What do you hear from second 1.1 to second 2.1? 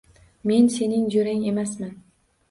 jo‘rang emasman!